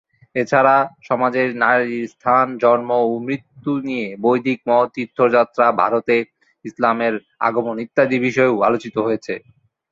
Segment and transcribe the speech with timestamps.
[0.35, 0.75] এছাড়া
[1.09, 6.15] সমাজে নারীর স্থান, জন্ম ও মৃত্যু নিয়ে বৈদিক মত, তীর্থযাত্রা, ভারতে
[6.65, 7.13] ইসলামের
[7.47, 9.33] আগমন ইত্যাদি বিষয়ও আলোচিত হয়েছে।